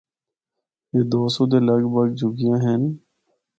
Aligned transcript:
اے 0.93 0.99
دو 1.11 1.21
سو 1.33 1.43
دے 1.51 1.59
لگ 1.67 1.83
بھک 1.93 2.09
جھگیاں 2.19 2.59
ہن۔ 2.63 2.83